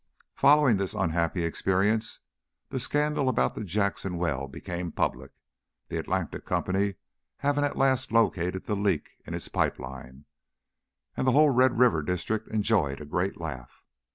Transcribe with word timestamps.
Following 0.33 0.77
this 0.77 0.95
unhappy 0.95 1.43
experience, 1.43 2.21
the 2.69 2.79
scandal 2.79 3.29
about 3.29 3.53
the 3.53 3.63
Jackson 3.63 4.17
well 4.17 4.47
became 4.47 4.91
public 4.91 5.31
the 5.89 5.99
Atlantic 5.99 6.43
Company 6.43 6.95
having 7.37 7.63
at 7.63 7.77
last 7.77 8.11
located 8.11 8.63
the 8.65 8.75
leak 8.75 9.09
in 9.25 9.35
its 9.35 9.47
pipe 9.47 9.77
line 9.77 10.25
and 11.15 11.27
the 11.27 11.33
whole 11.33 11.51
Red 11.51 11.77
River 11.77 12.01
district 12.01 12.47
enjoyed 12.47 12.99
a 12.99 13.05
great 13.05 13.39
laugh. 13.39 13.83